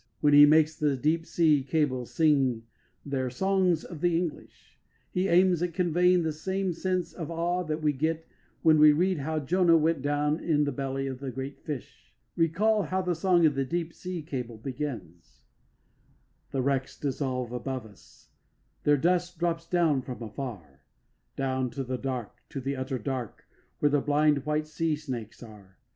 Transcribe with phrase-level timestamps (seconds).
[0.19, 2.63] When he makes the deep sea cables sing
[3.05, 4.79] their "song of the English,"
[5.11, 8.25] he aims at conveying the same sense of awe that we get
[8.63, 12.15] when we read how Jonah went down in the belly of the great fish.
[12.35, 15.43] Recall how the song of the deep sea cables begins:
[16.49, 18.29] The wrecks dissolve above us;
[18.85, 20.81] their dust drops down from afar
[21.35, 23.45] Down to the dark, to the utter dark,
[23.77, 25.77] where the blind white sea snakes are.